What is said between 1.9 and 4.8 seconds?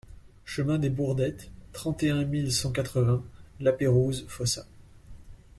et un mille cent quatre-vingts Lapeyrouse-Fossat